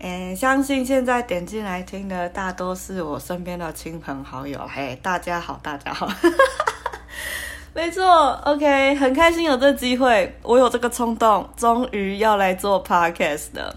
[0.00, 4.56] 嗯，相信现在点进来听的大多是我身边的亲朋好友。
[4.72, 6.08] 嘿，大家好，大家好，
[7.74, 13.74] 没错，OK，很开心有这机会，我有这个冲动，终于要来做 Podcast 了。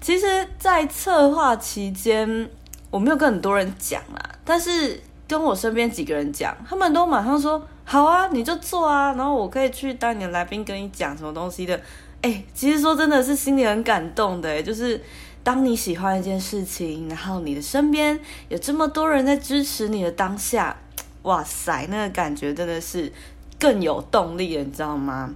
[0.00, 2.50] 其实，在策划期间，
[2.90, 11.80] 我没有跟很多人讲啦，但是跟我身边几个人讲，他们都马上说好啊，你就做啊，然后我可以去当你的来宾，跟你讲什么东西的。
[12.22, 15.00] 哎，其实说真的是心里很感动的，就是。
[15.42, 20.76] 当你喜欢一件事情，然后你的身边有这么多人在支持你的当下，
[21.22, 23.10] 哇塞，那个感觉真的是
[23.58, 25.34] 更有动力了，你知道吗？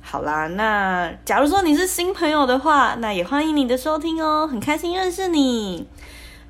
[0.00, 5.86] 好啦，那假如说你是新朋友的话，那也欢迎你的收听哦，很开心认识你。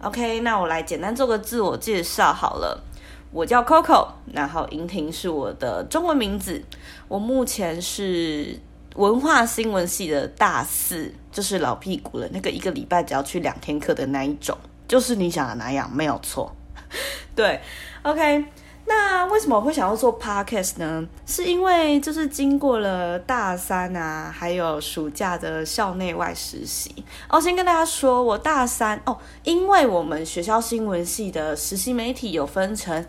[0.01, 2.85] OK，那我来简单做个自我介绍好了，
[3.33, 6.65] 我叫 Coco，然后莹婷是我的中文名字，
[7.09, 8.61] 我目前是。
[8.95, 12.29] 文化新闻系的大四，就是老屁股了。
[12.33, 14.57] 那个一个礼拜只要去两天课的那一种，
[14.87, 16.55] 就是你想的那样，没有错。
[17.35, 17.61] 对
[18.03, 18.45] ，OK。
[18.87, 21.09] 那为什么我会想要做 Podcast 呢？
[21.25, 26.95] 是因为就是经过了大三啊，还有暑假的校内外实习。
[27.31, 33.05] 哦，先跟大家说，我大三哦，因为我们学校新闻系的实习媒体有分成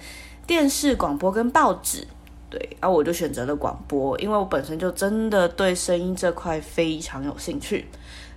[0.47, 2.07] 电视、广播跟报纸。
[2.55, 7.85] 对，然后我就选择了广播，因为我本身就真的对声音这块非常有兴趣。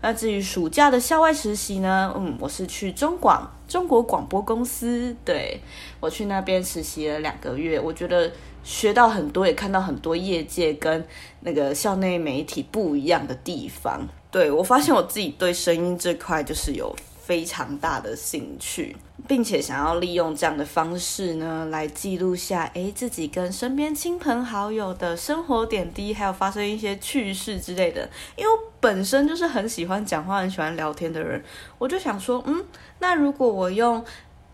[0.01, 2.13] 那至于暑假的校外实习呢？
[2.17, 5.61] 嗯，我是去中广中国广播公司，对
[6.01, 8.29] 我去那边实习了两个月，我觉得
[8.65, 11.07] 学到很多，也看到很多业界跟
[11.43, 14.05] 那个校内媒体不一样的地方。
[14.33, 16.93] 对我发现我自己对声音这块就是有。
[17.29, 18.97] 非常大的兴趣，
[19.29, 28.09] 并且想要利用这样的方式呢，来记录下诶自己跟身边亲朋好友的生活点滴，还有发生一些趣事之类的。
[28.35, 28.51] 因为
[28.81, 31.45] 本身就是很喜欢讲话、很喜欢聊天的人，
[31.77, 32.65] 我就想说，嗯，
[33.01, 34.03] 那如果我用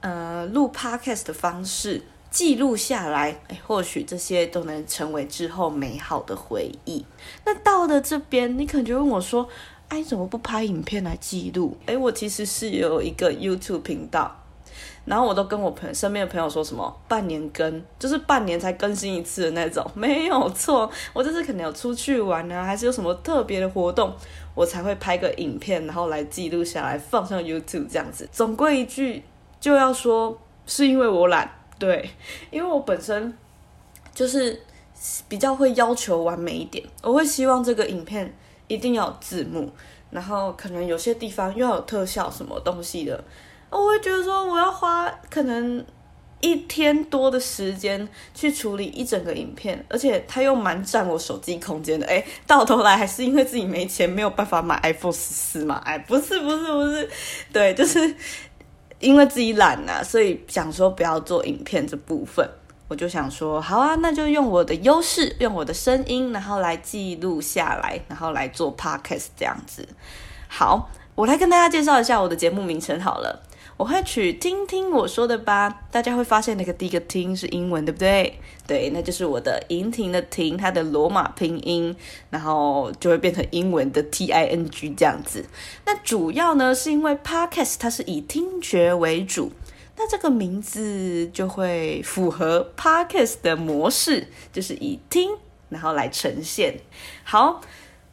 [0.00, 7.06] 呃录 podcast 的方式记录下来，诶或许这些都能成为之后美好的回忆。
[7.44, 9.48] 那到了这边，你可能就问我说。
[9.94, 11.76] 哎，怎么不拍影片来记录？
[11.86, 14.28] 哎，我其实是有一个 YouTube 频道，
[15.04, 20.90] 然后我都跟我朋身边的朋友说什么半年更，就是半年才更新一次的那种， 没有错。
[21.12, 24.12] 我这次可能有出去玩啊，还是有什么特别的活动，
[24.56, 28.28] 我才会拍个影片，然后来记录下来放上 YouTube 这样子。
[28.32, 29.22] 总归一句，
[29.60, 32.10] 就要说是因为我懒，对，
[32.50, 33.32] 因为我本身
[34.12, 34.60] 就是
[35.28, 38.34] 比较会要求完美一点，我会希望这个影片。
[38.68, 39.70] 一定要有字幕，
[40.10, 43.22] 然后可能有些地方又要有特效什么东西的，
[43.70, 45.84] 我会觉得说我要花可能
[46.40, 52.06] 一天多的时间去处理一整个影片，而且它又蛮占我手机空间的。
[52.06, 55.76] 哎，到头来还是因为自己没钱，没有办法买 iPhone 十四嘛？
[55.84, 57.10] 哎，不是不是不是，
[57.52, 58.14] 对，就是
[59.00, 62.48] 因为自己懒呐，所以想说不要做影片这部分。
[62.94, 69.84] 我就想说，好啊，那就用我的优势，用我的声音，然后来记录下来，然后来做 podcast 这样子。
[70.46, 73.42] 好，我来跟大家介绍一下我的节目名称好了。
[73.76, 78.38] 我会取听听我说的吧，大家会发现那个第一个听是英文，对不对？
[78.64, 81.96] 对，那就是我的银婷的婷，它的罗马拼音，
[82.30, 85.44] 然后就会变成英文的 T I N G 这样子。
[85.84, 89.50] 那主要呢，是因为 podcast 它是以听觉为主。
[89.96, 95.30] 那这个名字就会符合 podcast 的模式，就是以听
[95.68, 96.78] 然后来呈现。
[97.22, 97.60] 好，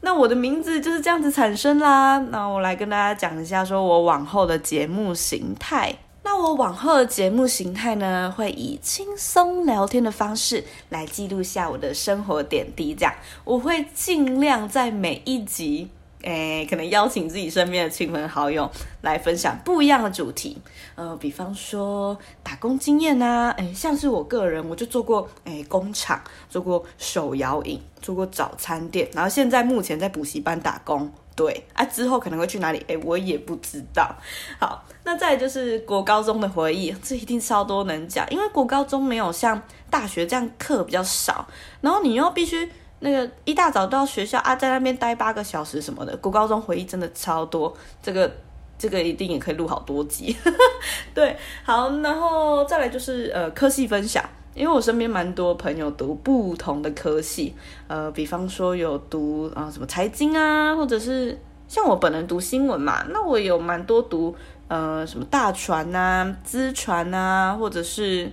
[0.01, 2.17] 那我的名字就是这样子产生啦。
[2.29, 5.95] 那我来跟大家讲一下，说我往后的节目形态。
[6.23, 12.93] 那我往后的节目形态呢，会以轻松聊天的方式来记录下我的生活点滴。
[12.93, 13.13] 这样，
[13.43, 15.89] 我会尽量在每一集。
[16.23, 18.69] 诶，可能邀请自己身边的亲朋好友
[19.01, 20.61] 来分享不一样的主题，
[20.95, 34.15] 呃，比方说打工经验呐，诶，像是我个人，我就做过诶工厂，做过手摇饮，做过早餐店，然后现在目前在补习班打工，对啊，之后可能会去哪里，诶，我也不知道。
[34.59, 41.47] 好，那再就是国高中的回忆，这一定超多能讲，因为国高中没有像大学这样课比较少，
[41.81, 42.69] 然后你又必须。
[43.01, 47.75] 那个一大早到学校啊，在那边待八个小时什么的，国高中回忆真的超多。
[48.01, 48.31] 这个
[48.77, 50.35] 这个一定也可以录好多集。
[51.13, 57.55] 对，好，然后再来就是呃科系分享，因为我身边蛮多朋友读不同的科系，
[57.87, 61.37] 呃，比方说有读啊什么财经啊，或者是
[61.67, 64.35] 像我本人读新闻嘛，那我有蛮多读
[64.67, 68.31] 呃什么大船啊、资船啊，或者是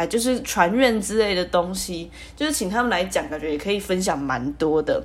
[0.00, 5.04] 哎就是传院之类的东西，就是请他们来讲，感觉也可以分享蛮多的。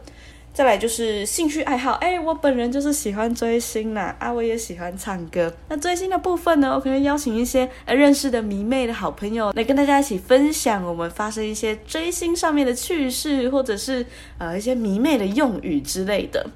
[0.53, 5.53] 再来就是兴趣爱好，哎，我本人就是喜欢追星啦，啊，我也喜欢唱歌。
[5.67, 14.05] 那追星的部分呢，我可能邀请一些呃认识的迷妹的好朋友来跟大家一起分享我们发生一些追星上面的趣事，或者是
[14.37, 16.49] 呃一些迷妹的用语之类的。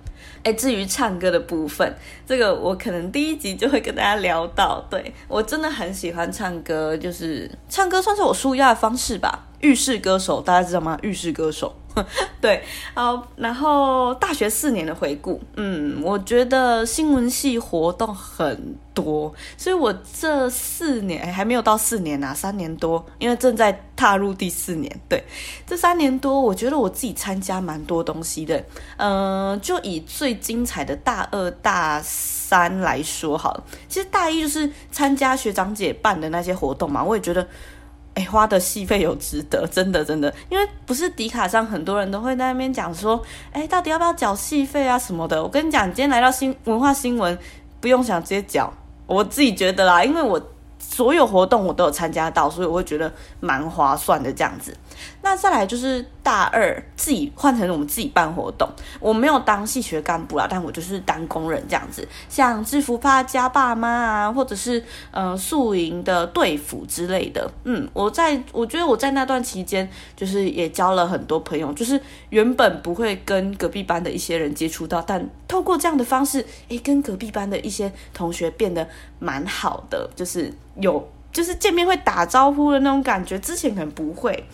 [0.44, 1.94] 哎，至于唱歌的部分，
[2.26, 4.86] 这个我可能第一集就会跟大家聊到。
[4.90, 9.48] 对我真的很喜欢唱歌，就是唱歌算是我舒压的方式吧。
[9.60, 10.98] 浴室歌手，大家知道吗？
[11.02, 11.76] 浴室歌手。
[12.40, 12.64] 对，
[12.94, 24.90] 好，然后大学四年的回顾，嗯，我觉得新闻系活动很多，所以我这四年还没有到四年啊，三年多，因为正在踏入第四年。
[25.10, 25.24] 对，
[25.66, 28.64] 这三年多，我觉得我自己参加蛮多东西的，
[28.98, 37.46] 嗯，就以最精彩的大二大三来说好了，其实大一就是参加学长姐办的那些活动嘛，我也觉得。
[38.26, 43.22] 花的戏费有值得， 真的真的，因为不是迪卡上很多人都会在那边讲说，
[43.52, 45.42] 哎，到底要不要缴戏费啊什么的。
[45.42, 47.38] 我跟你讲，今天来到新文化新闻，
[47.80, 48.72] 不用想，直接缴。
[49.06, 50.42] 我自己觉得啦，因为我。
[50.80, 54.76] 所有活动我都有参加到，所以我会觉得蛮划算的这样子。
[55.22, 58.68] 那再来就是大二自己换成我们自己办活动，
[59.00, 62.08] 我没有当系学干部啦，但我就是当工人这样子。
[62.28, 67.50] 像制服趴家爸妈啊，或者是呃宿营的队服之类的。
[67.64, 72.00] 嗯，我在我觉得我在那段期间，就是也交了很多朋友，就是
[72.30, 78.88] 原本不会跟隔壁班的一些人接触到，但透过这样的方式，诶，跟隔壁班的一些同学变得
[79.20, 80.52] 蛮好的，就是。
[80.82, 84.48] 有，就是见面会打招呼的那种感觉，之前可能不会。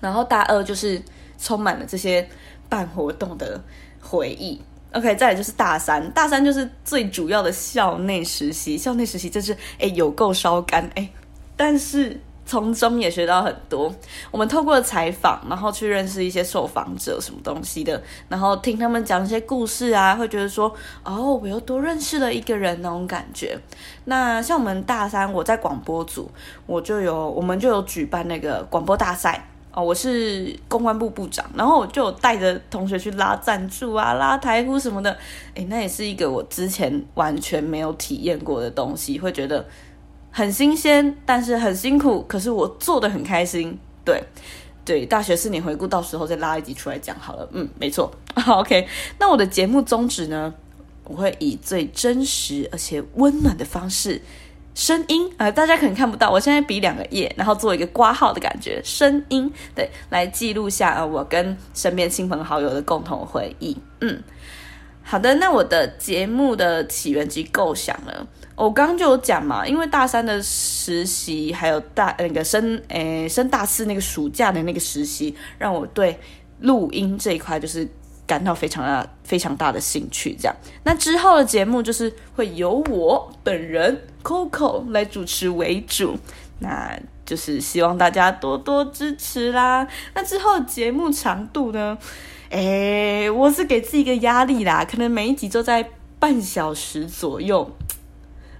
[0.00, 1.00] 然后大二就是
[1.38, 2.28] 充满了这些
[2.68, 3.62] 办活动的
[4.00, 4.60] 回忆。
[4.92, 8.76] OK，再来就是大三，大三就是最主要的校内实习。
[8.76, 11.08] 校内实习就是哎有够烧干哎，
[11.56, 12.20] 但是。
[12.44, 13.92] 从中也学到很多。
[14.30, 23.56] 我们透过采访，然后去认识一些受访者，什么东西的，然后听他们讲一些故事啊，会觉得说，哦，我又多认识了一个人那种感觉。
[24.06, 26.28] 那像我们大三，我在广播组，
[26.66, 35.16] 我就有，我们就有举办那个广播大赛哦，我是公关部部长，然后我就带着同学去拉赞助啊，拉台呼什么的，
[35.54, 39.64] 诶，那也是一个我之前完全没有体验过的东西，会觉得。
[40.30, 43.78] 很新鲜，但是很辛苦，可是我做的很开心。
[44.04, 44.22] 对，
[44.84, 47.48] 对，大学四年回顾，到时候再拉一集出来讲好了。
[47.52, 48.10] 嗯，没错。
[48.46, 48.86] OK，
[49.18, 50.54] 那我的节目宗旨呢？
[51.04, 54.22] 我会以最真实而且温暖的方式，
[54.76, 63.76] 声音啊，大家可能看不到，我现在比两个耶，然后做一个挂号的感觉，声音对，来记录下啊我跟身边亲朋好友的共同回忆。
[64.00, 64.22] 嗯，
[65.02, 68.28] 好的，那我的节目的起源及构想呢？
[68.60, 76.20] 我刚刚就有讲嘛，因为大三的实习，还有大那个升诶升大四那个暑假的那个实习，让我对
[76.60, 77.88] 录音这一块就是
[78.26, 80.36] 感到非常大非常大的兴趣。
[80.38, 80.54] 这样，
[80.84, 86.18] 那之后的节目就是会由我本人 Coco 来主持为主，
[86.58, 89.88] 那就是希望大家多多支持啦。
[90.14, 91.96] 那之后节目长度呢？
[92.50, 95.88] 诶，我是给自己一个压力啦，可能每一集都在
[96.18, 97.70] 半小时左右。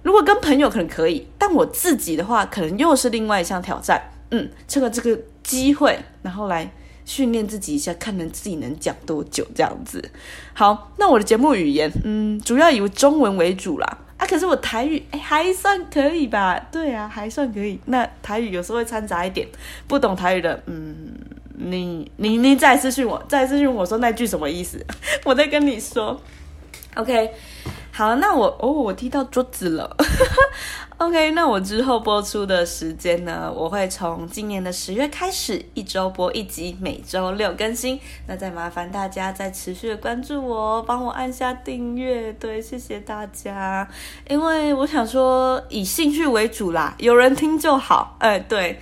[0.03, 4.01] 如果跟朋友可能可以，但我自己的话，可能又是另外一项挑战。
[4.31, 6.71] 嗯，趁个这个机会，然后来
[7.03, 10.01] 训练自己一下，看能自己能讲多久这样子。
[10.53, 13.97] 好，那我的节目语言，嗯，主要以中文为主啦。
[14.17, 16.57] 啊，可是我台语哎还算可以吧？
[16.71, 17.79] 对啊，还算可以。
[17.87, 19.47] 那台语有时候会掺杂一点，
[19.87, 21.13] 不懂台语的，嗯，
[21.57, 24.83] 你你你再私讯我，再私讯我说那句什么意思？
[25.25, 26.21] 我再跟你说。
[26.95, 27.31] OK。
[28.01, 29.95] 好，那我哦，我踢到桌子了。
[30.97, 33.53] OK，那我之后播出的时间呢？
[33.55, 37.99] 我会从今年的十月开始，一周播一集，每周六更新。
[38.25, 42.33] 那再麻烦大家再持续的关注我，帮我按下订阅。
[42.33, 43.87] 对，谢谢大家。
[44.27, 48.15] 因为我想说，以兴趣为主啦，有人听就好。
[48.17, 48.79] 哎，对，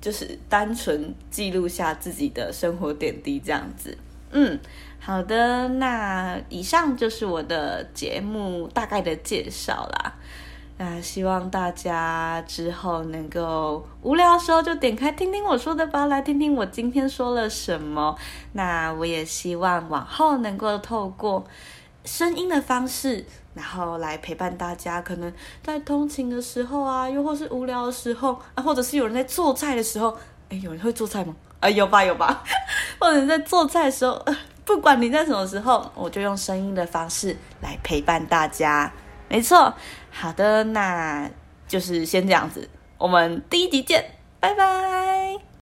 [0.00, 3.96] 就是单纯记录下自己的生活点滴这样子。
[4.32, 4.58] 嗯。
[5.00, 10.14] 好的，那以上就是我的节目大概的介绍啦。
[10.80, 18.14] 那希望大家之后能够无聊的时候就点开听听我说的吧，来听听我今天说了什么。
[18.52, 21.44] 那我也希望往后能够透过
[22.04, 23.24] 声音的方式，
[23.54, 25.02] 然后来陪伴大家。
[25.02, 25.32] 可能
[25.64, 30.16] 在通勤的时候啊，又或是无聊的时候啊，或者是有人在做菜的时候，
[30.48, 31.34] 哎，有人会做菜吗？
[31.58, 32.44] 啊，有吧，有吧。
[33.00, 34.24] 或者在做菜的时候，
[34.68, 38.92] 不管你在什么时候，我就用声音的方式来陪伴大家。
[39.26, 39.72] 没错，
[40.10, 41.26] 好的，那
[41.66, 44.04] 就是先这样子，我们第一集见，
[44.38, 45.47] 拜拜。